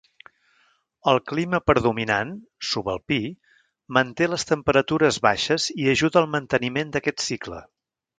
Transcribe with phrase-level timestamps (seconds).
[1.11, 2.31] El clima predominant,
[2.69, 3.19] subalpí,
[3.97, 7.61] manté les temperatures baixes i ajuda al manteniment d'aquest cicle.